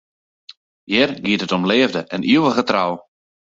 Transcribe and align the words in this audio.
Hjir 0.89 1.09
giet 1.23 1.45
it 1.45 1.55
om 1.57 1.67
leafde 1.69 2.01
en 2.15 2.21
ivige 2.33 2.63
trou. 2.69 2.91